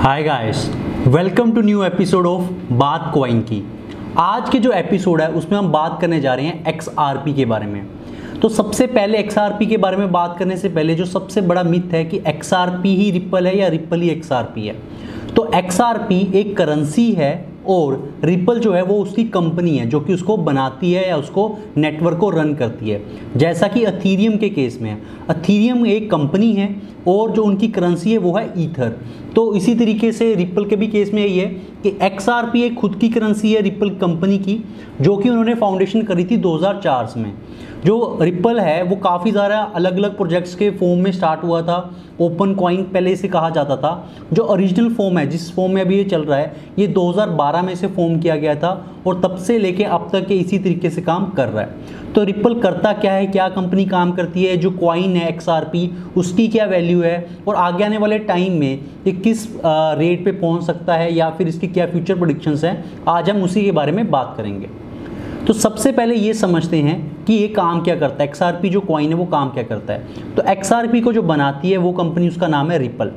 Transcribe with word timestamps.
Hi 0.00 0.22
guys 0.22 0.70
welcome 1.06 1.52
to 1.52 1.60
new 1.60 1.84
episode 1.84 2.26
of 2.26 2.42
बात 2.72 3.10
coin 3.14 3.40
की। 3.40 3.66
आज 4.18 4.50
के 4.50 4.58
जो 4.58 4.72
एपिसोड 4.72 5.20
है, 5.20 5.28
उसमें 5.28 5.58
हम 5.58 5.72
बात 5.72 5.98
करने 6.00 6.20
जा 6.20 6.34
रहे 6.34 6.46
हैं 6.46 6.66
एक्सआरपी 6.66 7.34
के 7.34 7.44
बारे 7.44 7.66
में। 7.66 7.86
तो 8.42 8.48
सबसे 8.48 8.86
पहले 8.86 9.18
एक्सआरपी 9.18 9.66
के 9.66 9.76
बारे 9.76 9.96
में 9.96 10.12
बात 10.12 10.36
करने 10.38 10.56
से 10.56 10.68
पहले 10.68 10.94
जो 10.94 11.04
सबसे 11.04 11.40
बड़ा 11.40 11.62
मिथ 11.62 11.92
है 11.92 12.04
कि 12.04 12.20
एक्सआरपी 12.26 12.96
ही 12.96 13.10
रिपल 13.10 13.46
है 13.46 13.58
या 13.58 13.68
रिपल 13.68 14.00
ही 14.00 14.08
एक्सआरपी 14.08 14.66
है। 14.66 14.76
तो 15.36 15.50
एक्सआरपी 15.54 16.32
एक 16.34 16.56
करेंसी 16.56 17.12
है 17.12 17.50
और 17.68 18.14
रिपल 18.24 18.58
जो 18.58 18.72
है 18.72 18.82
वो 18.82 18.94
उसकी 18.94 19.24
कंपनी 19.24 19.78
है, 19.78 19.86
जो 19.86 20.00
कि 20.00 20.14
उसको 20.14 20.36
बनाती 20.36 20.92
है 20.92 21.08
या 21.08 21.16
उसको 21.16 21.58
नेटवर्क 21.76 22.18
को 22.18 22.30
रन 22.30 22.54
करती 22.54 22.90
है। 22.90 23.02
जैसा 23.36 23.68
कि 23.68 23.84
अथीरियम 23.84 24.36
के 24.36 24.48
केस 24.48 24.78
में 24.82 25.02
अथीरियम 25.30 25.86
एक 25.86 26.10
कंपनी 26.10 26.52
है 26.52 26.82
और 27.08 27.30
जो 27.30 27.42
उनकी 27.44 27.68
करेंसी 27.68 28.12
है, 28.12 28.18
वो 28.18 28.36
है 28.36 28.52
ईथर 28.58 28.98
तो 29.36 29.54
इसी 29.54 29.74
तरीके 29.74 30.10
से 30.12 30.34
रिपल 30.34 30.64
के 30.64 30.76
भी 30.76 30.86
केस 30.88 31.12
में 31.14 31.22
यही 31.22 31.38
है 31.38 31.46
कि 31.82 31.96
एक्सआरपी 32.02 32.62
एक 32.62 32.74
खुद 32.74 32.94
की 32.94 33.08
करेंसी 33.08 33.52
है 33.52 33.60
रिपल 33.62 33.90
कंपनी 33.90 34.38
की, 34.38 34.58
जो 35.00 35.16
कि 35.16 35.28
उन्होंने 35.28 35.54
फाउंडेशन 35.54 36.02
करी 36.02 36.24
थी 36.24 36.36
2004 36.36 37.16
में. 37.16 37.32
जो 37.84 38.18
रिपल 38.22 38.58
है, 38.60 38.82
वो 38.82 38.96
काफ़ी 38.96 39.30
ज़्यादा 39.30 39.58
अलग 39.74 39.96
अलग 39.96 40.16
प्रोजेक्ट्स 40.16 40.54
के 40.54 40.70
फॉर्म 40.70 41.00
में 41.00 41.10
स्टार्ट 41.12 41.44
हुआ 41.44 41.60
था. 41.62 41.78
ओपन 42.20 42.54
कॉइन 42.54 42.82
पहले 42.84 43.12
इसे 43.12 43.28
कहा 43.28 43.50
जाता 43.50 43.76
था. 43.76 43.92
जो 44.32 44.42
ओरिजिनल 44.44 44.92
फॉर्म 44.94 45.18
है, 45.18 45.26
जिस 45.26 45.50
फॉर्म 45.54 45.72
में 45.72 45.80
अभी 45.82 45.96
ये 45.96 46.04
चल 46.04 46.22
रहा 46.22 46.38
है, 46.38 46.52
ये 46.78 46.86
2012 46.88 47.62
में 47.62 47.74
से 47.74 47.86
फॉर्म 47.86 48.18
किया 48.20 48.36
गया 48.36 48.54
था 48.54 48.72
और 49.06 49.20
तब 49.20 49.36
से 49.36 49.58
लेके 49.58 49.84
अब 49.84 50.08
तक 50.12 50.26
के 50.26 50.34
इसी 50.34 50.58
तरीके 50.58 50.90
से 50.90 51.02
काम 51.02 51.30
कर 51.30 51.48
रहा 51.48 51.62
है. 51.62 51.98
तो 52.14 52.22
रिपल 52.24 52.54
करता 52.60 52.92
क्या 52.92 53.12
है, 53.12 53.26
क्या 53.26 53.48
कंपनी 53.48 53.84
काम 53.84 54.12
करती 54.12 54.44
है, 54.44 54.56
जो 54.56 54.70
कॉइन 54.70 55.16
है 55.16 55.38
XRP 55.38 55.88
उसकी 56.16 56.48
क्या 56.48 56.64
वैल्यू 56.66 56.89
है 56.94 57.26
और 57.48 57.54
आगे 57.56 57.84
आने 57.84 57.98
वाले 57.98 58.18
टाइम 58.20 58.58
में 58.60 58.80
ये 59.06 59.12
किस 59.14 59.46
रेट 59.56 60.24
पे 60.24 60.32
पहुँच 60.32 60.62
सकता 60.64 60.94
है 60.94 61.12
या 61.14 61.30
फिर 61.30 61.48
इसकी 61.48 61.68
क्या 61.68 61.86
फ्यूचर 61.86 62.14
प्रोडिक्शंस 62.14 62.64
हैं, 62.64 62.84
आज 63.08 63.30
हम 63.30 63.42
उसी 63.42 63.64
के 63.64 63.72
बारे 63.72 63.92
में 63.92 64.10
बात 64.10 64.34
करेंगे। 64.36 64.68
तो 65.46 65.52
सबसे 65.52 65.92
पहले 65.92 66.14
ये 66.14 66.34
समझते 66.34 66.76
हैं 66.78 67.24
कि 67.24 67.34
ये 67.34 67.48
काम 67.48 67.80
क्या 67.82 67.96
करता 67.96 68.22
है। 68.22 68.28
एक्सआरपी 68.28 68.68
जो 68.70 68.80
कॉइन 68.82 69.08
है 69.08 69.14
वो 69.14 69.24
काम 69.26 69.50
क्या 69.50 69.62
करता 69.62 69.92
है। 69.92 70.34
तो 70.36 70.42
एक्सआरपी 70.50 71.00
को 71.00 71.12
जो 71.12 71.22
बनाती 71.24 71.70
है 71.70 71.76
वो 71.76 71.92
कंपनी 71.92 72.28
उसका 72.28 72.48
नाम 72.48 72.70
है 72.70 72.78
रिपल 72.78 73.12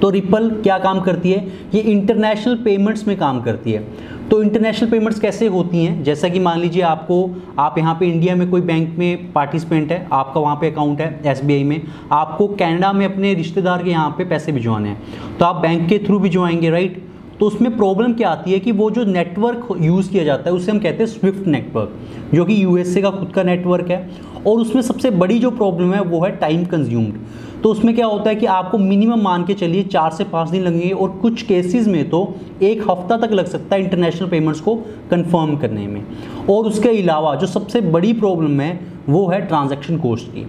तो 0.00 0.10
रिपल 0.10 0.48
क्या 0.52 0.78
काम 0.78 1.00
करती 1.00 1.30
है? 1.32 1.46
ये 1.74 1.80
इंटरनेशनल 1.82 2.54
पेमेंट्स 2.56 3.06
में 3.08 3.16
काम 3.18 3.40
करती 3.42 3.72
है। 3.72 3.82
तो 4.30 4.42
इंटरनेशनल 4.42 4.88
पेमेंट्स 4.90 5.18
कैसे 5.20 5.46
होती 5.46 5.84
हैं? 5.84 6.02
जैसा 6.04 6.28
कि 6.28 6.38
मान 6.38 6.58
लीजिए 6.60 6.82
आपको, 6.82 7.16
आप 7.58 7.78
यहाँ 7.78 7.94
पे 8.00 8.06
इंडिया 8.06 8.34
में 8.36 8.48
कोई 8.50 8.60
बैंक 8.60 8.94
में 8.98 9.32
पार्टिसिपेंट 9.32 9.92
है, 9.92 10.06
आपका 10.12 10.40
वहाँ 10.40 10.56
पे 10.56 10.70
अकाउंट 10.70 11.00
है 11.00 11.20
एसबीआई 11.26 11.64
में, 11.64 11.82
आपको 12.12 12.46
कनाडा 12.48 12.92
में 12.92 13.04
अपने 13.06 13.34
रिश्तेदार 13.34 13.82
के 13.82 13.90
यहाँ 13.90 14.10
पे 14.18 14.24
पैसे 14.24 14.52
भिजवाने 14.52 14.88
हैं। 14.88 15.36
तो 15.38 15.44
आप 15.44 15.56
बैंक 15.56 15.88
के 15.88 15.98
थ्रू 15.98 16.18
भिजवाएँगे 16.18 16.70
राइट 16.70 17.02
तो 17.40 17.46
उसमें 17.46 17.76
प्रॉब्लम 17.76 18.12
क्या 18.12 18.28
आती 18.28 18.52
है 18.52 18.58
कि 18.60 18.72
वो 18.72 18.90
जो 18.90 19.04
नेटवर्क 19.04 19.68
यूज़ 19.80 20.10
किया 20.10 20.24
जाता 20.24 20.50
है, 20.50 20.56
उसे 20.56 20.72
हम 20.72 20.78
कहते 20.78 20.98
हैं 20.98 21.06
स्विफ्ट 21.06 21.46
नेटवर्क 21.46 22.34
जो 22.34 22.44
कि 22.44 22.62
यूएसए 22.64 23.02
का 23.02 23.10
खुद 23.10 23.32
का 23.32 23.42
नेटवर्क 23.42 23.90
है। 23.90 24.10
और 24.46 24.58
उसमें 24.58 24.82
सबसे 24.82 25.10
बड़ी 25.10 25.38
जो 25.38 25.50
प्रॉब्लम 25.50 25.92
है, 25.94 26.00
वो 26.00 26.24
है 26.24 26.30
टाइम 26.36 26.64
कंज्यूम्ड 26.64 27.14
तो 27.62 27.68
उसमें 27.68 27.94
क्या 27.94 28.06
होता 28.06 28.28
है 28.30 28.36
कि 28.36 28.46
आपको 28.46 28.78
मिनिमम 28.78 29.20
मान 29.20 29.44
के 29.44 29.54
चलिए 29.54 29.82
चार 29.82 30.10
से 30.10 30.24
पाँच 30.24 30.48
दिन 30.50 30.62
लगेंगे 30.62 30.90
और 30.90 31.10
कुछ 31.10 31.42
केसेस 31.42 31.86
में 31.86 32.10
तो 32.10 32.34
एक 32.62 32.82
हफ़्ता 32.90 33.16
तक 33.16 33.32
लग 33.32 33.46
सकता 33.46 33.76
है 33.76 33.82
इंटरनेशनल 33.82 34.28
पेमेंट्स 34.28 34.60
को 34.60 34.74
कंफर्म 35.10 35.56
करने 35.56 35.86
में। 35.86 36.02
और 36.50 36.66
उसके 36.66 36.88
अलावा 36.88 37.34
जो 37.34 37.46
सबसे 37.46 37.80
बड़ी 37.80 38.12
प्रॉब्लम 38.12 38.60
है 38.60 38.80
वो 39.10 39.26
है 39.28 39.40
ट्रांजैक्शन 39.40 39.96
कोस्ट 39.98 40.26
की। 40.26 40.46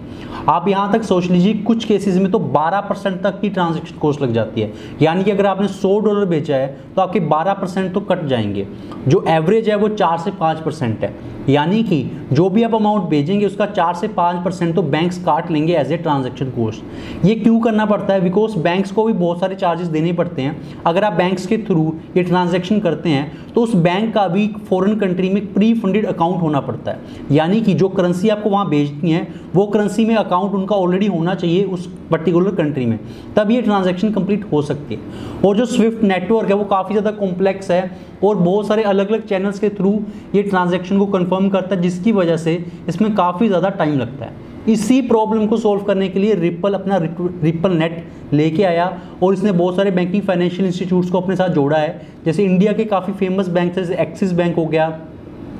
आप 0.48 0.68
यहाँ 0.68 0.92
तक 0.92 1.02
सोच 1.02 1.24
लीजिए, 1.24 1.54
कुछ 1.54 1.84
केसेस 1.84 2.16
में 2.16 2.30
तो 2.32 2.38
12 2.54 2.80
परसेंट 2.80 3.20
तक 3.22 3.40
की 3.40 3.48
ट्रांजैक्शन 3.50 3.98
कॉस्ट 3.98 4.22
लग 4.22 4.32
जाती 4.32 4.60
है। 4.60 4.72
यानी 5.02 5.24
कि 5.24 5.30
अगर 5.30 5.46
आपने 5.46 5.68
100 5.68 5.98
डॉलर 6.00 6.26
बेचा 6.26 6.56
है 6.56 6.76
तो 6.96 7.02
आपके 7.02 7.20
12 7.28 7.52
परसेंट 7.52 7.92
तो 7.94 8.00
कट 8.02 8.24
जाएँगे। 8.26 8.66
जो 9.08 9.24
एवरेज 9.28 9.68
है 9.68 9.76
वो 9.76 9.88
4 9.90 10.18
से 10.18 10.30
5 10.40 10.60
परसेंट 10.60 11.04
है। 11.04 11.14
यानी 11.48 11.82
कि 11.82 12.04
जो 12.32 12.48
भी 12.50 12.62
आप 12.62 12.74
अमाउंट 12.74 13.08
भेजेंगे 13.10 13.46
उसका 13.46 13.66
चार 13.66 13.94
से 13.94 14.08
पाँच 14.08 14.44
परसेंट 14.44 14.74
तो 14.74 14.82
बैंक्स 14.82 15.18
काट 15.24 15.50
लेंगे 15.50 15.74
एज 15.76 15.92
ए 15.92 15.96
ट्रांजेक्शन 15.96 16.50
कॉस्ट 16.50 17.24
ये 17.24 17.34
क्यों 17.34 17.58
करना 17.60 17.86
पड़ता 17.86 18.14
है? 18.14 18.20
बिकॉज़ 18.20 18.58
बैंक्स 18.58 18.90
को 18.90 19.04
भी 19.04 19.12
बहुत 19.12 19.40
सारे 19.40 19.54
चार्जेस 19.54 19.88
देने 19.88 20.12
पड़ते 20.12 20.42
हैं। 20.42 20.82
अगर 20.86 21.04
आप 21.04 21.12
बैंक्स 21.12 21.46
के 21.46 21.58
थ्रू 21.60 21.92
ये 22.16 22.22
ट्रांजेक्शन 22.22 22.80
करते 22.80 23.08
हैं 23.08 23.52
तो 23.54 23.62
उस 23.62 23.74
बैंक 23.76 24.12
का 24.14 24.26
भी 24.28 24.46
फॉरेन 24.68 24.94
कंट्री 24.98 25.30
में 25.30 25.52
प्री 25.54 25.72
फंडेड 25.74 26.06
अकाउंट 26.06 26.42
होना 26.42 26.60
पड़ता 26.60 26.90
है। 26.90 27.00
यानी 27.32 27.60
कि 27.60 27.74
जो 27.74 27.88
करेंसी 27.88 28.28
आपको 28.28 28.50
वहाँ 28.52 28.68
भेजती 28.68 29.10
हैं, 29.10 29.26
वो 29.54 29.66
करेंसी 29.66 30.04
में 30.04 30.14
अकाउंट 30.16 30.54
उनका 30.54 30.76
ऑलरेडी 30.76 31.06
होना 31.08 31.34
चाहिए 31.34 31.64
उस 31.66 31.86
पर्टिकुलर 32.10 32.54
कंट्री 32.54 32.86
में। 32.86 32.98
तब 33.36 33.50
ये 33.50 33.62
ट्रांजेक्शन 33.62 34.12
कंप्लीट 34.12 34.44
हो 34.52 34.62
सकती 34.62 34.94
है। 34.94 35.40
और 35.44 35.56
जो 35.56 35.64
स्विफ्ट 35.66 36.02
नेटवर्क 36.04 36.48
है, 36.48 36.54
वो 36.54 36.64
काफ़ी 36.66 36.94
ज़्यादा 36.94 37.10
कॉम्प्लेक्स 37.18 37.70
है 37.70 37.90
और 38.24 38.36
बहुत 38.36 38.66
सारे 38.66 38.82
अलग 38.84 39.08
अलग 39.08 39.26
चैनल्स 39.26 39.58
के 39.58 39.68
थ्रू 39.70 39.98
ये 40.34 40.42
ट्रांजेक्शन 40.42 40.98
को 40.98 41.06
कंफर्म 41.08 41.48
करता 41.48 41.74
है, 41.74 41.82
जिसकी 41.82 42.12
वजह 42.12 42.36
से 42.38 42.64
इसमें 42.88 43.14
काफ़ी 43.14 43.48
ज़्यादा 43.48 43.68
टाइम 43.72 43.98
लगता 43.98 44.24
है। 44.24 44.50
इसी 44.68 45.00
प्रॉब्लम 45.02 45.46
को 45.46 45.56
सॉल्व 45.56 45.82
करने 45.82 46.08
के 46.08 46.18
लिए 46.18 46.34
रिपल 46.34 46.74
अपना 46.74 46.96
रिपल 46.96 47.72
नेट 47.72 48.04
लेके 48.32 48.62
आया 48.64 48.86
और 49.22 49.34
इसने 49.34 49.52
बहुत 49.52 49.76
सारे 49.76 49.90
बैंकिंग 49.90 50.22
फाइनेंशियल 50.22 50.66
इंस्टीट्यूट्स 50.66 51.10
को 51.10 51.20
अपने 51.20 51.36
साथ 51.36 51.48
जोड़ा 51.50 51.76
है। 51.76 52.00
जैसे 52.24 52.44
इंडिया 52.44 52.72
के 52.72 52.84
काफ़ी 52.86 53.12
फ़ेमस 53.12 53.48
बैंक 53.48 53.74
जैसे 53.74 53.96
एक्सिस 54.02 54.32
बैंक 54.32 54.56
हो 54.56 54.66
गया 54.66 54.86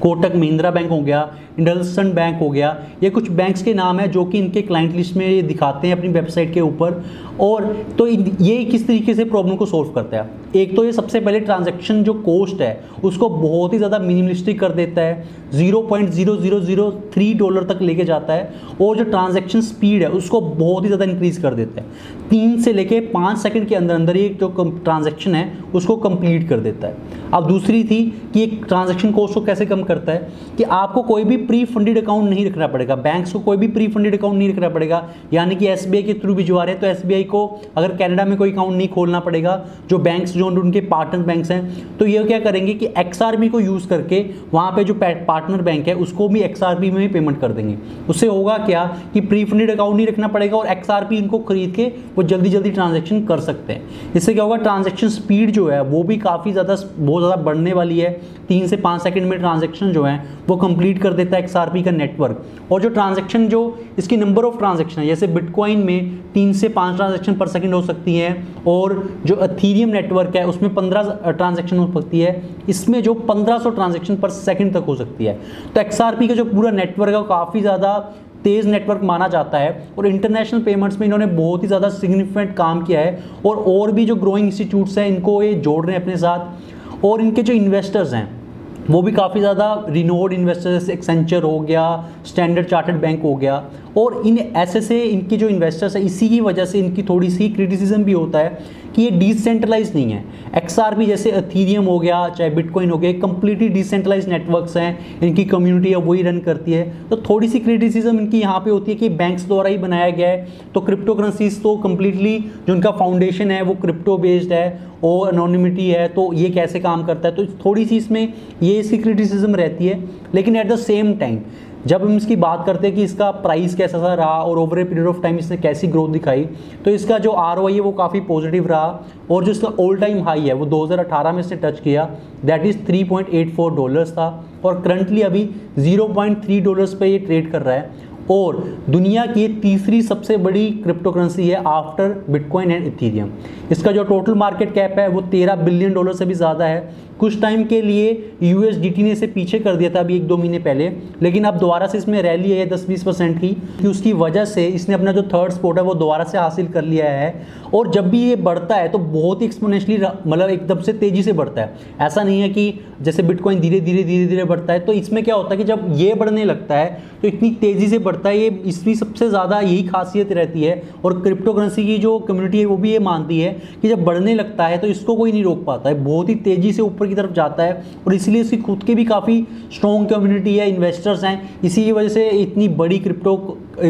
कोटक 0.02 0.32
महिंद्रा 0.36 0.70
बैंक 0.70 0.90
हो 0.90 1.00
गया, 1.00 1.20
इंडलसन 1.58 2.12
बैंक 2.12 2.38
हो 2.40 2.48
गया, 2.50 2.76
ये 3.02 3.10
कुछ 3.10 3.30
बैंक्स 3.30 3.62
के 3.62 3.74
नाम 3.74 4.00
है 4.00 4.08
जो 4.08 4.24
कि 4.24 4.38
इनके 4.38 4.62
क्लाइंट 4.62 4.94
लिस्ट 4.96 5.16
में 5.16 5.28
ये 5.28 5.42
दिखाते 5.42 5.88
हैं 5.88 5.96
अपनी 5.96 6.08
वेबसाइट 6.08 6.54
के 6.54 6.60
ऊपर। 6.60 7.02
और 7.40 7.64
तो 7.98 8.06
ये 8.06 8.64
किस 8.64 8.86
तरीके 8.86 9.14
से 9.14 9.24
प्रॉब्लम 9.24 9.56
को 9.56 9.66
सॉल्व 9.66 9.90
करता 9.90 10.16
है? 10.16 10.41
एक 10.56 10.74
तो 10.76 10.84
ये 10.84 10.92
सबसे 10.92 11.20
पहले 11.20 11.40
ट्रांजैक्शन 11.40 12.02
जो 12.04 12.12
कॉस्ट 12.14 12.60
है, 12.60 12.84
उसको 13.04 13.28
बहुत 13.28 13.72
ही 13.72 13.78
ज़्यादा 13.78 13.98
मिनिमलिस्टिक 13.98 14.58
कर 14.60 14.72
देता 14.72 15.02
है। 15.02 15.40
Zero 15.52 15.80
point 15.82 16.10
zero 16.10 16.36
zero 16.36 16.58
zero 16.60 16.90
three 17.14 17.32
dollar 17.34 17.64
तक 17.64 17.78
लेके 17.82 18.04
जाता 18.04 18.34
है 18.34 18.76
और 18.82 18.96
जो 18.96 19.04
ट्रांजैक्शन 19.04 19.60
स्पीड 19.62 20.02
है, 20.02 20.08
उसको 20.10 20.40
बहुत 20.40 20.84
ही 20.84 20.88
ज़्यादा 20.88 21.04
इंक्रीज़ 21.04 21.40
कर 21.42 21.54
देता 21.54 21.80
है। 21.80 22.28
तीन 22.30 22.60
से 22.62 22.72
लेके 22.72 23.00
पाँच 23.08 23.38
सेकंड 23.38 23.66
के 23.68 23.74
अंदर 23.74 23.94
अंदर 23.94 24.16
ये 24.16 24.28
जो 24.40 24.48
ट्रांजैक्शन 24.84 25.34
है, 25.34 25.52
उसको 25.74 25.96
कंप्लीट 25.98 26.48
कर 26.48 26.60
देता 26.60 26.88
है। 26.88 27.20
अब 27.34 27.46
दूसरी 27.48 27.82
थी 27.84 28.02
कि 28.34 28.42
एक 28.42 28.64
ट्रांजैक्शन 28.68 29.12
कॉस्ट 29.12 29.34
को 29.34 29.40
कैसे 29.40 29.66
कम 29.66 29.82
करता 29.82 30.12
है 30.12 30.28
कि 30.58 30.64
आपको 30.64 31.02
कोई 31.02 31.24
भी 31.24 31.36
प्री 31.46 31.64
फंडेड 31.64 32.02
अकाउंट 32.02 32.28
नहीं 32.30 32.46
रखना 32.46 32.66
पड़ेगा। 32.66 32.96
बैंक्स 32.98 33.32
को 33.32 33.38
कोई 33.40 33.56
भी 33.56 33.68
प्री 33.68 33.88
फंडेड 33.88 34.18
अकाउंट 34.18 34.38
नहीं 34.38 34.52
रखना 34.52 34.68
पड़ेगा। 34.68 35.02
यानी 35.32 35.56
कि 35.56 35.66
एसबीआई 35.68 36.02
के 36.02 36.14
थ्रू 36.14 36.34
भिजवा 36.34 36.64
रहे 36.64 36.74
हैं 36.74 36.80
तो 36.80 36.86
एसबीआई 36.88 37.24
को 37.24 37.46
अगर 37.76 37.96
कैनेडा 37.96 38.24
में 38.24 38.36
कोई 38.38 38.52
अकाउंट 38.52 38.76
नहीं 38.76 38.88
खोलना 38.88 39.20
पड़ेगा, 39.20 39.64
जो 39.90 39.98
बैंक्स 40.00 40.36
जो 40.44 40.60
उनके 40.60 40.80
पार्टनर 40.88 41.22
बैंक्स 41.24 41.50
हैं 41.50 41.96
तो 41.98 42.06
ये 42.06 42.24
क्या 42.24 42.38
करेंगे 42.40 42.74
कि 42.74 42.86
एक्सआरपी 42.98 43.48
को 43.48 43.60
यूज़ 43.60 43.88
करके 43.88 44.24
वहाँ 44.52 44.70
पर 44.72 44.82
जो 44.82 44.94
पार्टनर 44.94 45.62
बैंक 45.62 45.88
है, 45.88 45.94
उसको 45.96 46.28
भी 46.28 46.40
एक्सआरपी 46.42 46.90
में 46.90 47.00
ही 47.00 47.08
पेमेंट 47.08 47.40
कर 47.40 47.52
देंगे। 47.52 47.76
उससे 48.10 48.26
होगा 48.26 48.56
क्या 48.58 48.84
कि 49.14 49.20
प्री 49.22 49.44
फंडेड 49.44 49.70
अकाउंट 49.70 49.96
नहीं 49.96 50.06
रखना 50.06 50.28
पड़ेगा 50.28 50.56
और 50.56 50.66
एक्सआरपी 50.68 51.16
इनको 51.18 51.38
खरीद 51.40 51.74
के 51.74 51.86
वो 52.16 52.22
जल्दी 52.24 52.50
जल्दी 52.50 52.70
ट्रांजेक्शन 52.70 53.24
कर 53.26 53.40
सकते 53.42 53.72
हैं। 53.72 54.12
इससे 54.16 54.34
क्या 54.34 54.44
होगा 54.44 54.56
ट्रांजेक्शन 54.58 55.08
स्पीड 55.10 55.50
जो 55.50 55.68
है, 55.68 55.82
वो 55.82 56.02
भी 56.02 56.16
काफ़ी 56.18 56.52
ज़्यादा 56.52 56.76
बहुत 56.96 57.22
ज़्यादा 57.22 57.42
बढ़ने 57.42 57.72
वाली 57.72 57.98
है। 57.98 58.20
तीन 58.52 58.66
से 58.66 58.76
पाँच 58.76 59.02
सेकंड 59.02 59.26
में 59.26 59.38
ट्रांजेक्शन 59.38 59.92
जो 59.92 60.02
है, 60.04 60.16
वो 60.48 60.56
कंप्लीट 60.56 60.98
कर 61.02 61.12
देता 61.12 61.36
है 61.36 61.42
एक्सआरपी 61.42 61.82
का 61.82 61.90
नेटवर्क। 61.90 62.70
और 62.72 62.80
जो 62.82 62.88
ट्रांजेक्शन 62.88 63.46
जो, 63.48 63.60
इसकी 63.98 64.16
नंबर 64.16 64.44
ऑफ़ 64.44 64.58
ट्रांजेक्शन 64.58 65.00
है, 65.00 65.06
जैसे 65.06 65.26
बिटकॉइन 65.26 65.78
में 65.78 66.16
तीन 66.34 66.52
से 66.52 66.68
पाँच 66.68 66.96
ट्रांजेक्शन 66.96 67.34
पर 67.34 67.48
सेकंड 67.48 67.74
हो 67.74 67.80
सकती 67.82 68.16
है, 68.16 68.46
और 68.66 68.92
जो 69.26 69.34
अथीरियम 69.36 69.88
नेटवर्क 69.88 70.36
है, 70.36 70.46
उसमें 70.46 70.74
पंद्रह 70.74 71.32
ट्रांजेक्शन 71.32 71.78
हो 71.78 71.86
सकती 71.92 72.20
है, 72.20 72.42
इसमें 72.68 73.02
जो 73.02 73.14
पंद्रह 73.14 73.58
सौ 73.58 73.70
ट्रांजेक्शन 73.70 74.16
पर 74.16 74.30
सेकेंड 74.30 74.74
तक 74.74 74.84
हो 74.88 74.96
सकती 74.96 75.24
है। 75.24 75.38
तो 75.74 75.80
एक्सआरपी 75.80 76.28
का 76.28 76.34
जो 76.34 76.44
पूरा 76.44 76.70
नेटवर्क 76.70 77.12
है, 77.12 77.18
वो 77.18 77.24
काफ़ी 77.24 77.60
ज़्यादा 77.60 77.98
तेज़ 78.44 78.68
नेटवर्क 78.68 79.02
माना 79.02 79.28
जाता 79.28 79.58
है, 79.58 79.88
और 79.98 80.06
इंटरनेशनल 80.06 80.60
पेमेंट्स 80.60 81.00
में 81.00 81.06
इन्होंने 81.06 81.26
बहुत 81.26 81.62
ही 81.62 81.68
ज़्यादा 81.68 81.88
सिग्निफिकेंट 81.88 82.54
काम 82.56 82.82
किया 82.82 83.00
है, 83.00 83.18
और 83.46 83.64
और 83.68 83.92
भी 83.92 84.06
जो 84.06 84.16
ग्रोइंग 84.16 84.46
इंस्टीट्यूट्स 84.46 84.98
हैं, 84.98 85.08
इनको 85.08 85.42
ये 85.42 85.54
जोड़ 85.54 85.84
रहे 85.86 85.96
हैं 85.96 86.02
अपने 86.02 86.16
साथ, 86.16 87.04
और 87.04 87.20
इनके 87.20 87.42
जो 87.42 87.52
इन्वेस्टर्स 87.52 88.12
हैं 88.14 88.41
वो 88.90 89.00
भी 89.02 89.12
काफ़ी 89.12 89.40
ज़्यादा 89.40 89.66
रिनोड 89.88 90.32
इन्वेस्टर्स 90.32 90.88
एक्सेंचर 90.90 91.42
हो 91.42 91.58
गया 91.60 91.84
स्टैंडर्ड 92.26 92.66
चार्टर्ड 92.66 92.96
बैंक 93.00 93.22
हो 93.22 93.34
गया। 93.34 93.62
और 93.96 94.22
इन 94.26 94.38
ऐसे 94.38 94.80
से 94.80 95.02
इनकी 95.02 95.36
जो 95.36 95.48
इन्वेस्टर्स 95.48 95.96
है, 95.96 96.04
इसी 96.04 96.28
की 96.28 96.40
वजह 96.40 96.64
से 96.64 96.78
इनकी 96.78 97.02
थोड़ी 97.02 97.30
सी 97.30 97.48
क्रिटिसिज्म 97.48 98.02
भी 98.04 98.12
होता 98.12 98.38
है 98.38 98.58
कि 98.96 99.02
ये 99.02 99.10
डिसेंट्रलाइज 99.10 99.94
नहीं 99.94 100.12
है। 100.12 100.24
एक्स 100.56 100.78
जैसे 100.98 101.30
अथीरियम 101.30 101.84
हो 101.84 101.98
गया, 101.98 102.28
चाहे 102.28 102.50
बिटकॉइन 102.50 102.90
हो 102.90 102.98
गया 102.98 103.12
कंप्लीटली 103.20 103.68
डिसेंट्रलाइज 103.68 104.28
नेटवर्क्स 104.28 104.76
हैं, 104.76 105.20
इनकी 105.22 105.44
कम्युनिटी 105.44 105.90
है 105.90 105.96
वही 105.98 106.22
रन 106.22 106.38
करती 106.38 106.72
है। 106.72 106.84
तो 107.08 107.16
थोड़ी 107.30 107.48
सी 107.48 107.58
क्रिटिसिज्म 107.58 108.18
इनकी 108.18 108.40
यहाँ 108.40 108.60
पे 108.60 108.70
होती 108.70 108.92
है 108.92 108.98
कि 108.98 109.08
बैंक्स 109.08 109.46
द्वारा 109.46 109.70
ही 109.70 109.78
बनाया 109.78 110.10
गया 110.10 110.28
है। 110.28 110.46
तो 110.74 110.80
क्रिप्टो 110.80 111.14
करेंसीज 111.14 111.62
तो 111.62 111.76
कम्प्लीटली 111.76 112.38
जो 112.66 112.72
उनका 112.74 112.90
फाउंडेशन 112.90 113.50
है, 113.50 113.62
वो 113.62 113.74
क्रिप्टो 113.74 114.16
बेस्ड 114.18 114.52
है 114.52 114.92
और 115.04 115.28
अनोनिमिटी 115.28 115.88
है 115.88 116.06
तो 116.08 116.32
ये 116.32 116.50
कैसे 116.50 116.80
काम 116.80 117.04
करता 117.04 117.28
है? 117.28 117.34
तो 117.34 117.46
थोड़ी 117.64 117.84
सी 117.86 117.96
इसमें 117.96 118.32
ये 118.62 118.74
इसकी 118.74 118.98
क्रिटिसिज्म 118.98 119.54
रहती 119.54 119.86
है। 119.86 119.98
लेकिन 120.34 120.56
एट 120.56 120.68
द 120.68 120.76
सेम 120.76 121.14
टाइम 121.14 121.38
जब 121.86 122.02
हम 122.02 122.16
इसकी 122.16 122.34
बात 122.36 122.64
करते 122.66 122.86
हैं 122.86 122.96
कि 122.96 123.02
इसका 123.02 123.30
प्राइस 123.42 123.74
कैसा 123.74 123.98
सा 123.98 124.12
रहा 124.14 124.42
और 124.42 124.58
over 124.58 124.78
a 124.78 124.84
period 124.84 125.06
of 125.06 125.20
time 125.22 125.38
इसने 125.38 125.56
कैसी 125.56 125.86
ग्रोथ 125.86 126.08
दिखाई 126.08 126.44
तो 126.84 126.90
इसका 126.90 127.18
जो 127.18 127.30
आर 127.42 127.58
है 127.60 127.80
वो 127.80 127.92
काफ़ी 127.92 128.20
पॉजिटिव 128.20 128.66
रहा 128.66 129.04
और 129.30 129.44
जो 129.44 129.50
इसका 129.50 129.68
ऑल 129.80 129.96
टाइम 129.96 130.22
हाई 130.24 130.40
है 130.40 130.54
वो 130.54 130.66
2018 130.68 131.32
में 131.32 131.40
इसने 131.40 131.56
टच 131.62 131.80
किया 131.80 132.04
दैट 132.44 132.66
इज़ 132.66 132.78
3.84 132.90 133.68
डॉलर्स 133.76 134.12
था 134.12 134.28
और 134.64 134.80
करंटली 134.82 135.22
अभी 135.22 135.44
0.3 135.80 136.62
डॉलर्स 136.64 136.94
पे 136.94 137.06
ये 137.06 137.18
ट्रेड 137.18 137.50
कर 137.52 137.62
रहा 137.62 137.74
है। 137.74 138.10
और 138.30 138.56
दुनिया 138.88 139.24
की 139.26 139.46
तीसरी 139.60 140.00
सबसे 140.02 140.36
बड़ी 140.38 140.70
क्रिप्टो 140.82 141.10
करेंसी 141.12 141.48
है 141.48 141.62
आफ्टर 141.66 142.14
बिटकॉइन 142.30 142.70
एंड 142.70 142.86
इथीरियम 142.86 143.30
इसका 143.72 143.92
जो 143.92 144.04
टोटल 144.04 144.34
मार्केट 144.34 144.74
कैप 144.74 144.98
है, 144.98 145.08
वो 145.08 145.20
तेरह 145.22 145.56
बिलियन 145.56 145.92
डॉलर 145.92 146.12
से 146.12 146.26
भी 146.26 146.34
ज़्यादा 146.34 146.64
है। 146.64 147.10
कुछ 147.18 147.40
टाइम 147.40 147.64
के 147.64 147.80
लिए 147.82 148.10
यू 148.42 148.60
ने 148.60 149.10
इसे 149.10 149.26
पीछे 149.26 149.58
कर 149.58 149.76
दिया 149.76 149.90
था 149.90 150.00
अभी 150.00 150.16
एक 150.16 150.26
दो 150.26 150.36
महीने 150.36 150.58
पहले, 150.58 150.88
लेकिन 151.22 151.44
अब 151.44 151.58
दोबारा 151.58 151.86
से 151.86 151.98
इसमें 151.98 152.20
रैली 152.22 152.50
है 152.50 152.66
दस 152.68 152.86
बीस 152.88 153.02
परसेंट 153.04 153.38
की 153.40 153.48
कि 153.80 153.86
उसकी 153.88 154.12
वजह 154.14 154.44
से 154.44 154.66
इसने 154.68 154.94
अपना 154.94 155.12
जो 155.12 155.22
थर्ड 155.24 155.52
स्पॉट 155.52 155.78
है, 155.78 155.84
वो 155.84 155.94
दोबारा 155.94 156.24
से 156.24 156.38
हासिल 156.38 156.66
कर 156.68 156.84
लिया 156.84 157.10
है। 157.10 157.34
और 157.74 157.90
जब 157.92 158.08
भी 158.10 158.20
ये 158.20 158.36
बढ़ता 158.38 158.76
है 158.76 158.88
तो 158.88 158.98
बहुत 158.98 159.40
ही 159.40 159.46
एक्सपोनेंशली 159.46 159.96
मतलब 159.96 160.48
एकदम 160.50 160.80
से 160.80 160.92
तेज़ी 160.94 161.22
से 161.22 161.32
बढ़ता 161.32 161.62
है। 161.62 161.96
ऐसा 162.00 162.22
नहीं 162.22 162.40
है 162.40 162.48
कि 162.48 162.72
जैसे 163.02 163.22
बिटकॉइन 163.22 163.60
धीरे 163.60 163.80
धीरे 163.80 164.02
धीरे 164.04 164.26
धीरे 164.26 164.44
बढ़ता 164.44 164.72
है 164.72 164.80
तो 164.80 164.92
इसमें 164.92 165.22
क्या 165.24 165.34
होता 165.34 165.50
है 165.50 165.56
कि 165.56 165.64
जब 165.64 165.86
ये 165.96 166.14
बढ़ने 166.14 166.44
लगता 166.44 166.76
है 166.76 167.02
तो 167.22 167.28
इतनी 167.28 167.50
तेज़ी 167.60 167.88
से 167.88 167.98
बढ़ता 168.12 168.28
है, 168.28 168.38
ये 168.38 168.48
इसकी 168.66 168.94
सबसे 168.94 169.28
ज़्यादा 169.28 169.60
यही 169.60 169.82
खासियत 169.84 170.32
रहती 170.32 170.62
है। 170.62 170.82
और 171.04 171.20
क्रिप्टो 171.22 171.52
करेंसी 171.52 171.86
की 171.86 171.98
जो 171.98 172.18
कम्युनिटी 172.20 172.58
है, 172.58 172.64
वो 172.66 172.76
भी 172.76 172.90
ये 172.92 172.98
मानती 173.00 173.40
है 173.40 173.52
कि 173.82 173.88
जब 173.88 174.04
बढ़ने 174.04 174.34
लगता 174.34 174.66
है 174.66 174.78
तो 174.78 174.86
इसको 174.88 175.16
कोई 175.16 175.32
नहीं 175.32 175.44
रोक 175.44 175.64
पाता 175.64 175.88
है। 175.88 176.02
बहुत 176.04 176.28
ही 176.28 176.34
तेज़ी 176.42 176.72
से 176.72 176.82
ऊपर 176.82 177.06
की 177.06 177.14
तरफ़ 177.14 177.32
जाता 177.32 177.62
है, 177.62 177.82
और 178.06 178.14
इसलिए 178.14 178.40
इसकी 178.40 178.56
खुद 178.58 178.82
की 178.84 178.94
भी 178.94 179.04
काफ़ी 179.04 179.40
स्ट्रॉन्ग 179.72 180.08
कम्युनिटी 180.10 180.56
है 180.56 180.68
इन्वेस्टर्स 180.68 181.24
हैं। 181.24 181.60
इसी 181.64 181.84
की 181.84 181.92
वजह 181.92 182.08
से 182.08 182.28
इतनी 182.32 182.68
बड़ी 182.74 182.98
क्रिप्टो 182.98 183.36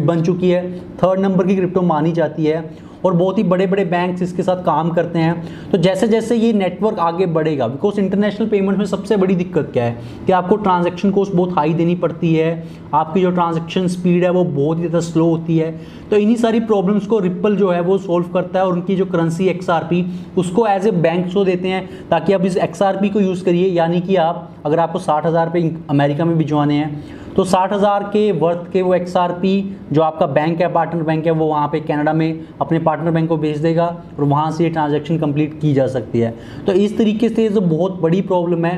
बन 0.02 0.22
चुकी 0.22 0.50
है। 0.50 0.62
थर्ड 0.96 1.20
नंबर 1.20 1.46
की 1.46 1.56
क्रिप्टो 1.56 1.82
मानी 1.82 2.12
जाती 2.12 2.44
है। 2.44 2.64
और 3.04 3.12
बहुत 3.12 3.38
ही 3.38 3.42
बड़े 3.44 3.66
बड़े 3.66 3.84
बैंक्स 3.84 4.22
इसके 4.22 4.42
साथ 4.42 4.62
काम 4.64 4.90
करते 4.90 5.18
हैं। 5.18 5.70
तो 5.70 5.78
जैसे 5.78 6.08
जैसे 6.08 6.36
ये 6.36 6.52
नेटवर्क 6.52 6.98
आगे 6.98 7.26
बढ़ेगा 7.28 7.66
बिकॉज़ 7.68 8.00
इंटरनेशनल 8.00 8.48
पेमेंट 8.48 8.78
में 8.78 8.84
सबसे 8.86 9.16
बड़ी 9.16 9.34
दिक्कत 9.34 9.70
क्या 9.72 9.84
है? 9.84 9.96
कि 10.26 10.32
आपको 10.32 10.56
ट्रांजेक्शन 10.58 11.10
कॉस्ट 11.10 11.32
बहुत 11.32 11.52
हाई 11.52 11.74
देनी 11.74 11.94
पड़ती 11.94 12.34
है, 12.34 12.52
आपकी 12.94 13.20
जो 13.20 13.30
ट्रांजेक्शन 13.30 13.86
स्पीड 13.88 14.24
है 14.24 14.30
वो 14.30 14.44
बहुत 14.44 14.78
ही 14.78 14.82
ज़्यादा 14.82 15.00
स्लो 15.00 15.26
होती 15.26 15.56
है। 15.58 15.70
तो 16.10 16.16
इन्हीं 16.16 16.36
सारी 16.36 16.60
प्रॉब्लम्स 16.62 17.06
को 17.06 17.18
रिप्पल 17.18 17.56
जो 17.56 17.70
है 17.70 17.80
वो 17.80 17.98
सोल्व 17.98 18.26
करता 18.28 18.58
है 18.58 18.66
और 18.66 18.72
उनकी 18.72 18.96
जो 18.96 19.06
करेंसी 19.06 19.48
XRP 19.50 20.02
उसको 20.38 20.66
एज 20.66 20.86
ए 20.86 20.90
बैंक 20.92 21.32
को 21.34 21.44
देते 21.44 21.68
हैं, 21.68 21.88
ताकि 22.08 22.32
आप 22.32 22.44
इस 22.44 22.58
XRP 22.58 23.12
को 23.12 23.20
यूज़ 23.20 23.44
करिए। 23.44 23.68
यानी 23.68 24.00
कि 24.00 24.16
आप, 24.16 24.48
अगर 24.66 24.78
आपको 24.78 24.98
साठ 24.98 25.26
हज़ार 25.26 25.46
रुपये 25.46 25.76
अमेरिका 25.90 26.24
में 26.24 26.36
भिजवाने 26.38 26.74
हैं 26.74 27.20
तो 27.36 27.44
साठ 27.44 27.72
हज़ार 27.72 28.02
के 28.04 28.30
वर्थ 28.32 28.70
के 28.72 28.82
वो 28.82 28.94
XRP 28.96 29.52
जो 29.92 30.02
आपका 30.02 30.26
बैंक 30.28 30.60
है 30.60 30.72
पार्टनर 30.72 31.02
बैंक 31.02 31.26
है, 31.26 31.32
वो 31.32 31.46
वहाँ 31.46 31.68
पे 31.68 31.80
कनाडा 31.80 32.12
में 32.12 32.44
अपने 32.60 32.78
पार्टनर 32.80 33.10
बैंक 33.10 33.28
को 33.28 33.36
भेज 33.36 33.58
देगा 33.58 33.86
और 34.18 34.24
वहाँ 34.24 34.50
से 34.52 34.64
ये 34.64 34.70
ट्रांजेक्शन 34.70 35.18
कंप्लीट 35.18 35.60
की 35.60 35.72
जा 35.74 35.86
सकती 35.86 36.20
है। 36.20 36.34
तो 36.66 36.72
इस 36.74 36.96
तरीके 36.98 37.28
से 37.28 37.48
जो 37.48 37.60
बहुत 37.62 38.00
बड़ी 38.00 38.20
प्रॉब्लम 38.22 38.64
है 38.64 38.74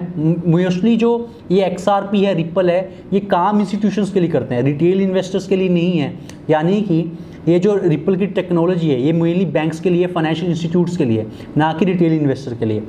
मोस्टली 0.49 0.97
जो 0.97 1.13
ये 1.51 1.71
XRP 1.71 2.25
है 2.25 2.35
रिपल 2.35 2.71
है, 2.71 2.81
ये 3.13 3.21
काम 3.21 3.61
इंस्टीट्यूशंस 3.61 4.13
के 4.13 4.21
लिए 4.21 4.31
करते 4.31 4.55
हैं 4.55 4.63
रिटेल 4.63 5.01
इन्वेस्टर्स 5.03 5.47
के 5.47 5.57
लिए 5.57 5.69
नहीं 5.69 5.99
है। 5.99 6.19
यानी 6.51 6.81
कि 6.83 7.01
ये 7.49 7.59
जो 7.59 7.75
रिपल 7.77 8.17
की 8.17 8.27
टेक्नोलॉजी 8.27 8.89
है, 8.91 9.01
ये 9.01 9.13
मेनली 9.13 9.45
बैंक्स 9.47 9.81
के 9.81 9.91
लिए 9.91 10.07
फाइनेंशियल 10.07 10.51
इंस्टीट्यूट्स 10.51 10.97
के 10.97 11.05
लिए, 11.05 11.27
ना 11.57 11.73
कि 11.73 11.85
रिटेल 11.85 12.13
इन्वेस्टर 12.13 12.55
के 12.55 12.65
लिए। 12.65 12.83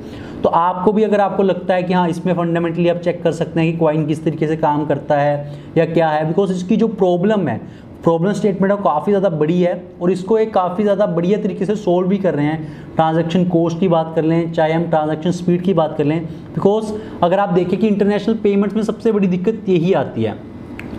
तो 0.46 0.50
आपको 0.50 0.92
भी 0.92 1.02
अगर 1.02 1.20
आपको 1.20 1.42
लगता 1.42 1.74
है 1.74 1.82
कि 1.82 1.92
हाँ 1.92 2.08
इसमें 2.08 2.32
फंडामेंटली 2.34 2.88
आप 2.88 2.96
चेक 2.98 3.22
कर 3.22 3.32
सकते 3.32 3.60
हैं 3.60 3.72
कि 3.72 3.78
कॉइन 3.78 4.06
किस 4.06 4.22
तरीके 4.24 4.46
से 4.48 4.56
काम 4.56 4.84
करता 4.86 5.16
है 5.16 5.58
या 5.78 5.84
क्या 5.86 6.08
है 6.08 6.26
बिकॉज़ 6.26 6.52
इसकी 6.52 6.76
जो 6.76 6.88
प्रॉब्लम 6.90 7.48
है 7.48 7.56
प्रॉब्लम 8.04 8.32
स्टेटमेंट 8.32 8.72
है 8.72 8.78
काफ़ी 8.82 9.12
ज़्यादा 9.12 9.28
बड़ी 9.36 9.60
है 9.60 9.74
और 10.02 10.10
इसको 10.10 10.38
एक 10.38 10.52
काफ़ी 10.54 10.84
ज़्यादा 10.84 11.06
बढ़िया 11.08 11.38
तरीके 11.42 11.66
से 11.66 11.76
सोल्व 11.76 12.08
भी 12.08 12.18
कर 12.18 12.34
रहे 12.34 12.46
हैं। 12.46 12.94
ट्रांजैक्शन 12.94 13.48
कोस्ट 13.48 13.80
की 13.80 13.88
बात 13.88 14.12
कर 14.16 14.24
लें, 14.24 14.52
चाहे 14.52 14.72
हम 14.72 14.88
ट्रांजैक्शन 14.90 15.30
स्पीड 15.32 15.62
की 15.62 15.74
बात 15.74 15.94
कर 15.98 16.04
लें 16.04 16.24
बिकॉज़ 16.24 16.92
अगर 17.22 17.38
आप 17.38 17.52
देखें 17.54 17.78
कि 17.78 17.86
इंटरनेशनल 17.88 18.34
पेमेंट्स 18.42 18.76
में 18.76 18.82
सबसे 18.84 19.12
बड़ी 19.12 19.28
दिक्कत 19.28 19.68
यही 19.68 19.92
आती 19.94 20.22
है। 20.22 20.38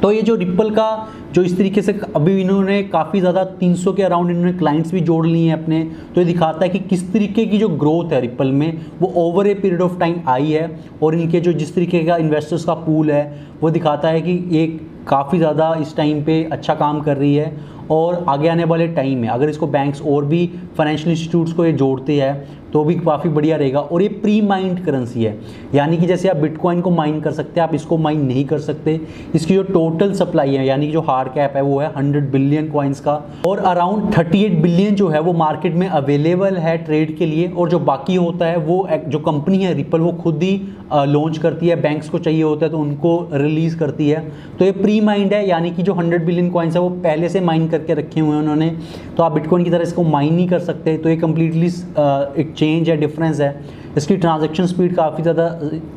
तो 0.02 0.12
ये 0.12 0.22
जो 0.22 0.36
रिप्पल 0.36 0.70
का, 0.70 1.14
जो 1.34 1.42
इस 1.44 1.58
तरीके 1.58 1.82
से 1.82 1.94
अभी 2.16 2.40
इन्होंने 2.42 2.82
काफ़ी 2.86 3.20
ज़्यादा 3.20 3.44
300 3.60 3.96
के 3.96 4.04
अराउंड 4.04 4.30
इन्होंने 4.30 4.52
क्लाइंट्स 4.54 4.92
भी 4.92 5.00
जोड़ 5.02 5.26
लिए 5.28 5.48
हैं 5.48 5.54
अपने 5.54 5.84
तो 6.16 6.22
ये 6.22 6.26
दिखाता 6.26 6.64
है 6.64 6.70
कि 6.70 6.80
किस 6.82 7.12
तरीके 7.14 7.46
की 7.46 7.58
जो 7.58 7.70
ग्रोथ 7.70 8.14
है 8.14 8.20
रिप्पल 8.22 8.52
में, 8.52 8.82
वो 9.00 9.12
over 9.18 9.48
a 9.48 9.54
period 9.54 9.82
of 9.82 9.98
time 10.00 10.20
आई 10.28 10.52
है, 10.52 10.70
और 11.04 11.16
इनके 11.16 11.40
जो 11.40 11.54
जिस 11.54 11.74
तरीके 11.76 12.04
का 12.04 12.18
इन्वेस्टर्स 12.18 12.66
का 12.66 12.74
पूल 12.76 13.12
है, 13.12 13.48
वो 13.62 13.70
दिखाता 13.70 14.10
है 14.10 14.22
कि 14.22 14.44
ये 14.52 14.68
काफ़ी 15.08 15.38
ज़्यादा 15.38 15.74
इस 15.82 15.96
टाइम 15.98 16.24
पे 16.24 16.44
अच्छा 16.52 16.76
काम 16.76 17.02
कर 17.02 17.18
रही 17.18 17.36
है, 17.36 17.56
और 17.92 18.24
आगे 18.30 18.48
आने 18.48 18.64
वाले 18.64 18.88
टाइम 18.90 19.20
में, 19.20 19.28
अगर 19.30 19.50
इसको 19.50 19.68
बैंक्स 19.68 20.02
और 20.04 20.26
भी 20.26 20.46
फाइनेंशियल 20.78 21.12
इंस्टीट्यूट्स 21.12 21.54
को 21.54 21.66
ये 21.66 21.72
जोड़ते 21.74 22.22
हैं 22.22 22.67
तो 22.78 22.84
भी 22.84 22.96
काफ़ी 22.96 23.30
बढ़िया 23.30 23.56
रहेगा। 23.58 23.80
और 23.80 24.02
ये 24.02 24.08
प्री 24.16 24.42
माइंड 24.42 24.84
करेंसी 24.86 25.24
है। 25.24 25.34
यानी 25.76 25.98
कि 25.98 26.06
जैसे 26.06 26.28
आप 26.30 26.38
बिटकॉइन 26.38 26.82
को 26.82 26.90
माइन 26.90 27.20
कर 27.22 27.32
सकते 27.32 27.60
हैं, 27.60 27.68
आप 27.68 27.74
इसको 27.76 27.98
माइन 27.98 28.22
नहीं 28.22 28.44
कर 28.46 28.60
सकते। 28.60 29.00
इसकी 29.36 29.54
जो 29.54 29.64
टोटल 29.64 30.12
सप्लाई 30.14 30.56
है, 30.56 30.66
यानी 30.68 30.88
कि 30.88 30.94
जो 30.94 31.02
हार्ड 31.02 31.30
कैप 31.30 31.54
है, 31.56 31.62
वो 31.62 31.80
है 31.80 31.92
हंड्रेड 31.98 32.32
बिलियन 32.32 32.70
कॉइन्स 32.70 33.00
का। 33.00 33.14
और 33.48 33.60
अराउंड 33.60 34.18
थर्टी 34.18 34.44
एट 34.44 34.62
बिलियन 34.62 34.96
जो 34.96 35.08
है, 35.08 35.20
वो 35.20 35.34
मार्केट 35.34 35.76
में 35.76 35.88
अवेलेबल 35.88 36.58
है 36.58 36.78
ट्रेड 36.78 37.18
के 37.18 37.26
लिए। 37.26 37.48
और 37.48 37.70
जो 37.70 37.80
बाकी 37.80 38.16
होता 38.16 38.46
है, 38.46 38.58
वो 38.58 38.88
जो 39.08 39.20
कंपनी 39.20 39.58
है 39.58 39.74
रिपल 39.74 40.00
वो 40.00 40.12
खुद 40.14 40.44
ही 40.44 40.62
लॉन्च 40.94 41.38
करती 41.38 41.68
है। 41.68 41.76
बैंक्स 41.82 42.10
को 42.10 42.20
चाहिए 42.20 42.44
होता 42.44 42.66
है 42.66 42.72
तो 42.72 42.78
उनको 42.78 43.30
रिलीज़ 43.34 43.78
करती 43.78 44.10
है। 44.10 44.20
तो 44.60 44.66
ये 44.66 44.72
प्री 44.74 45.00
माइंड 45.02 45.34
है, 45.34 45.48
यानी 45.50 45.72
कि 45.72 45.84
जो 45.84 45.94
हंड्रेड 45.94 46.26
बिलियन 46.26 46.50
कॉइन्स 46.50 46.76
है, 46.76 46.82
वो 46.82 46.90
पहले 46.90 47.30
से 47.30 47.40
माइन 47.42 47.68
करके 47.68 47.94
रखे 47.94 48.20
हुए 48.20 48.30
हैं 48.30 48.40
उन्होंने। 48.40 48.70
तो 49.18 49.24
आप 49.24 49.32
बिटकॉइन 49.32 49.64
की 49.64 49.72
तरह 49.72 49.84
इसको 49.84 50.04
माइन 50.04 50.34
नहीं 50.34 50.48
कर 50.48 50.60
सकते। 50.60 50.98
तो 50.98 51.10
ये 51.10 51.16
कम्प्लीटली 51.18 51.68
एक 51.68 52.54
चेंज 52.68 52.90
है 52.90 52.98
डिफरेंस 52.98 53.40
है। 53.40 53.56
इसकी 53.98 54.16
ट्रांजैक्शन 54.18 54.66
स्पीड 54.66 54.96
काफ़ी 54.96 55.24
ज़्यादा 55.24 55.48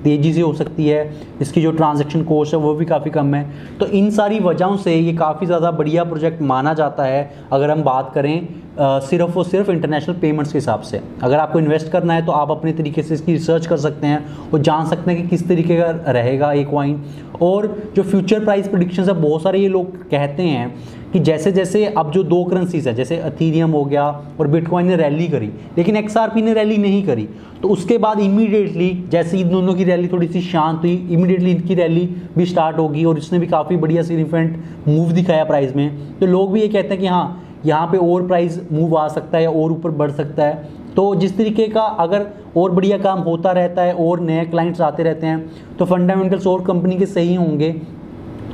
तेज़ी 0.05 0.32
से 0.32 0.40
हो 0.40 0.52
सकती 0.55 0.87
है। 0.87 1.00
इसकी 1.43 1.62
जो 1.62 1.70
ट्रांजैक्शन 1.72 2.22
कॉस्ट 2.25 2.55
है, 2.55 2.61
वो 2.61 2.75
भी 2.75 2.84
काफ़ी 2.87 3.11
कम 3.11 3.34
है। 3.34 3.44
तो 3.78 3.87
इन 3.88 4.11
सारी 4.11 4.38
वजहों 4.40 4.76
से 4.78 4.94
ये 4.96 5.12
काफ़ी 5.14 5.46
ज़्यादा 5.46 5.70
बढ़िया 5.72 6.05
प्रोजेक्ट 6.05 6.43
माना 6.44 6.75
जाता 6.75 7.05
है, 7.05 7.31
अगर 7.52 7.70
हम 7.70 7.82
बात 7.82 8.11
करें 8.14 8.49
सिर्फ़ 8.81 9.37
और 9.38 9.44
सिर्फ़ 9.44 9.70
इंटरनेशनल 9.70 10.14
पेमेंट्स 10.17 10.52
के 10.52 10.58
हिसाब 10.58 10.81
से। 10.82 11.00
अगर 11.22 11.38
आपको 11.38 11.58
इन्वेस्ट 11.58 11.90
करना 11.93 12.14
है 12.14 12.25
तो 12.26 12.32
आप 12.32 12.50
अपने 12.50 12.73
तरीके 12.73 13.02
से 13.02 13.14
इसकी 13.14 13.32
रिसर्च 13.32 13.66
कर 13.66 13.76
सकते 13.78 14.06
हैं 14.06 14.50
और 14.52 14.61
जान 14.61 14.87
सकते 14.87 15.11
हैं 15.11 15.23
कि 15.23 15.28
किस 15.28 15.49
तरीके 15.49 15.76
का 15.76 15.90
रहेगा 16.08 16.52
ये 16.52 16.64
कॉइन 16.66 17.00
और 17.43 17.66
जो 17.96 18.02
फ्यूचर 18.02 18.44
प्राइस 18.44 18.69
प्रडिक्शन 18.69 19.02
है, 19.02 19.12
बहुत 19.12 19.43
सारे 19.43 19.58
ये 19.58 19.69
लोग 19.69 19.97
कहते 20.11 20.42
हैं 20.42 20.75
कि 21.12 21.19
जैसे 21.21 21.52
जैसे 21.52 21.85
अब 21.88 22.11
जो 22.12 22.23
दो 22.25 22.43
करेंसीज 22.45 22.87
है, 22.88 22.95
जैसे 22.95 23.17
अथीरियम 23.19 23.71
हो 23.71 23.85
गया 23.85 24.05
और 24.40 24.49
बिटकॉइन 24.49 24.87
ने 24.87 24.97
रैली 24.97 25.26
करी, 25.29 25.47
लेकिन 25.79 25.97
एक्सआरपी 25.97 26.43
ने 26.43 26.55
रैली 26.55 26.76
नहीं 26.79 27.02
करी 27.05 27.29
तो 27.62 27.69
उसके 27.69 27.99
बाद 27.99 28.21
इमीडिएटली 28.21 28.90
जैसे 29.11 29.38
इन 29.38 29.49
दोनों 29.50 29.75
की 29.75 29.85
रैली 29.85 30.09
थोड़ी 30.09 30.29
सी 30.29 30.40
शांत 30.43 30.81
हुई 30.81 30.95
इमीडिएटली 31.11 31.50
इनकी 31.50 31.75
रैली 31.75 32.07
भी 32.37 32.47
स्टार्ट 32.47 32.79
होगी 32.79 33.05
और 33.05 33.19
इसने 33.19 33.38
भी 33.38 33.47
काफ़ी 33.47 33.76
बढ़िया 33.76 34.02
सिग्निफिकेंट 34.02 34.88
मूव 34.88 35.12
दिखाया 35.12 35.45
प्राइस 35.45 35.76
में। 35.76 36.19
तो 36.19 36.26
लोग 36.26 36.52
भी 36.52 36.61
ये 36.61 36.69
कहते 36.69 36.88
हैं 36.88 36.99
कि 36.99 37.07
हाँ 37.07 37.61
यहाँ 37.67 37.87
पे 37.87 37.99
और 37.99 38.26
प्राइस 38.26 38.61
मूव 38.73 38.97
आ 38.99 39.07
सकता 39.09 39.38
है 39.38 39.49
और 39.49 39.73
ऊपर 39.73 39.90
बढ़ 39.93 40.11
सकता 40.11 40.45
है। 40.45 40.69
तो 40.97 41.14
जिस 41.14 41.37
तरीके 41.37 41.67
का 41.69 41.81
अगर 41.81 42.26
और 42.57 42.71
बढ़िया 42.71 42.99
काम 42.99 43.19
होता 43.21 43.50
रहता 43.52 43.83
है 43.83 43.93
और 43.95 44.21
नए 44.21 44.45
क्लाइंट्स 44.45 44.81
आते 44.81 45.02
रहते 45.02 45.26
हैं 45.26 45.76
तो 45.79 45.85
फंडामेंटल्स 45.85 46.47
और 46.47 46.64
कंपनी 46.64 46.97
के 46.99 47.07
सही 47.07 47.35
होंगे। 47.35 47.75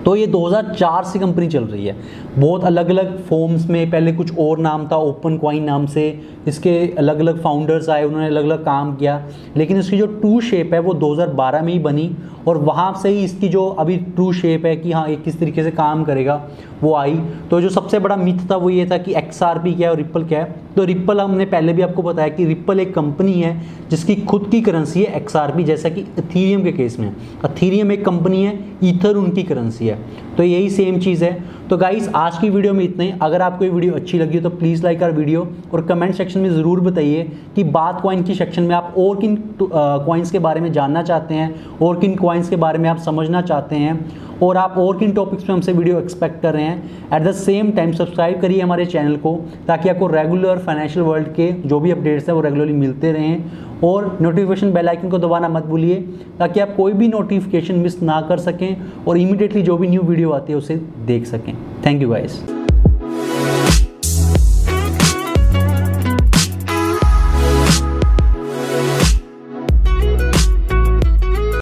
तो 0.07 0.17
ये 0.17 0.27
2004 0.27 1.05
से 1.05 1.19
कंपनी 1.19 1.49
चल 1.49 1.65
रही 1.65 1.87
है। 1.87 1.97
बहुत 2.39 2.65
अलग 2.65 2.91
अलग 2.91 3.27
फॉर्म्स 3.27 3.71
में, 3.71 3.91
पहले 3.91 4.13
कुछ 4.13 4.39
और 4.39 4.59
नाम 4.59 4.89
था 4.93 4.97
ओपन 4.97 5.39
क्वाइन 5.39 5.65
नाम 5.65 5.87
से। 5.87 6.21
इसके 6.49 6.95
अलग 6.99 7.21
अलग 7.21 7.43
फाउंडर्स 7.43 7.89
आए, 7.89 8.05
उन्होंने 8.05 8.27
अलग 8.27 8.45
अलग 8.45 8.65
काम 8.65 8.97
किया। 8.97 9.29
लेकिन 9.57 9.79
इसकी 9.79 9.99
जो 9.99 10.07
ट्रू 10.07 10.41
शेप 10.41 10.75
है, 10.75 10.81
वो 10.81 10.95
2012 10.95 11.63
में 11.63 11.73
ही 11.73 11.79
बनी। 11.79 12.17
और 12.49 12.59
वहाँ 12.59 13.01
से 13.03 13.09
ही 13.09 13.25
इसकी 13.25 13.49
जो 13.49 13.67
अभी 13.69 13.97
ट्रू 13.97 14.33
शेप 14.33 14.67
है 14.67 14.77
कि 14.77 14.93
हाँ 14.93 15.09
ये 15.09 15.17
किस 15.17 15.41
तरीके 15.41 15.63
से 15.63 15.71
काम 15.71 16.05
करेगा, 16.05 16.49
वो 16.83 16.95
आई। 16.95 17.21
तो 17.51 17.61
जो 17.61 17.69
सबसे 17.69 17.99
बड़ा 17.99 18.17
मिथ 18.17 18.51
था, 18.51 18.57
वो 18.57 18.71
ये 18.71 18.89
था 18.91 18.99
कि 18.99 19.15
XRP 19.15 19.77
क्या 19.77 19.89
है 19.89 19.91
और 19.91 19.97
रिप्पल 19.97 20.25
क्या 20.25 20.41
है। 20.41 20.66
तो 20.77 20.85
रिप्पल 20.85 21.21
हमने 21.21 21.45
पहले 21.47 21.73
भी 21.73 21.83
आपको 21.83 22.03
बताया 22.03 22.29
कि 22.29 22.45
रिप्पल 22.45 22.81
एक 22.81 22.95
कंपनी 22.95 23.33
है, 23.33 23.61
जिसकी 23.91 24.15
खुद 24.23 24.49
की 24.51 24.61
करेंसी 24.61 25.03
है 25.03 25.17
एक्सआरपी 25.17 25.65
जैसा 25.65 25.89
कि 25.89 26.01
अथीरियम 26.19 26.65
के 26.65 26.73
केस 26.73 26.99
में 26.99 27.13
अथीरियम 27.45 27.93
एक 27.93 28.05
कंपनी 28.05 28.45
है 28.45 28.59
ईथर 28.85 29.17
उनकी 29.17 29.43
करेंसी 29.43 29.87
है। 29.87 29.99
तो 30.37 30.43
यही 30.43 30.71
सेम 30.71 30.99
चीज़ 31.01 31.25
है। 31.25 31.57
तो 31.71 31.77
गाइस 31.77 32.09
आज 32.15 32.37
की 32.39 32.49
वीडियो 32.51 32.73
में 32.75 32.83
इतना 32.85 33.05
अगर 33.27 33.43
आपको 33.43 33.65
ये 33.65 33.71
वीडियो 33.71 33.95
अच्छी 33.95 34.19
लगी 34.19 34.41
तो 34.41 34.51
प्लीज़ 34.51 34.83
लाइक 34.85 35.03
आर 35.03 35.13
वीडियो 35.13 35.49
और 35.75 35.83
कमेंट 35.87 36.15
सेक्शन 36.15 36.41
में 36.41 36.51
ज़रूर 36.51 36.81
बताइए 36.81 37.23
कि 37.57 37.65
बात 37.73 38.01
कॉइन 38.01 38.23
की 38.23 38.35
सेक्शन 38.35 38.63
में 38.63 38.75
आप 38.75 38.95
और 38.99 39.17
किन 39.21 39.37
कॉइन्स 39.63 40.31
के 40.31 40.39
बारे 40.39 40.61
में 40.61 40.73
जानना 40.73 41.03
चाहते 41.03 41.35
हैं 41.35 41.79
और 41.83 41.99
किन 42.01 42.15
कॉइन्स 42.17 42.49
के 42.49 42.57
बारे 42.57 42.79
में 42.79 42.89
आप 42.91 42.99
समझना 42.99 43.43
चाहते 43.43 43.77
हैं 43.77 43.99
और 44.43 44.57
आप 44.57 44.75
और 44.79 44.99
किन 44.99 45.13
टॉपिक्स 45.13 45.45
पे 45.45 45.53
हमसे 45.53 45.73
वीडियो 45.73 45.99
एक्सपेक्ट 46.01 46.41
कर 46.43 46.55
रहे 46.55 46.65
हैं। 46.65 47.09
At 47.15 47.23
the 47.23 47.33
same 47.35 47.71
time 47.73 47.93
subscribe 47.93 48.41
करिए 48.41 48.61
हमारे 48.61 48.87
चैनल 48.87 49.17
को 49.17 49.35
ताकि 49.69 49.89
आपको 49.89 50.07
रेगुलर 50.07 50.59
फाइनेंशियल 50.67 51.07
वर्ल्ड 51.07 51.29
के 51.35 51.53
जो 51.65 51.81
भी 51.81 51.91
अपडेट्स 51.91 52.29
हैं 52.29 52.35
वो 52.35 52.41
रेगुलरली 52.43 52.73
मिलते 52.75 53.13
रहें 53.13 53.81
और 53.85 54.17
नोटिफिकेशन 54.21 54.73
बेल 54.73 54.89
आइकन 54.89 55.11
को 55.11 55.19
दबाना 55.19 55.49
मत 55.49 55.65
भूलिए 55.67 56.01
ताकि 56.39 56.61
आप 56.61 56.75
कोई 56.77 56.93
भी 56.93 57.09
नोटिफिकेशन 57.09 57.79
मिस 57.79 58.03
ना 58.03 58.21
कर 58.29 58.39
सकें 58.41 58.77
और 59.09 59.19
इमीडिएटली 59.19 59.63
जो 59.63 59.77
भी 59.77 59.89
न्यू 59.89 60.03
वीडियो 60.03 60.31
आती 60.33 60.53
है 60.53 60.59
उसे 60.59 60.77
देख 61.07 61.27
सकें। 61.27 61.55
Thank 61.87 62.03
you 62.03 62.09
guys 62.11 62.56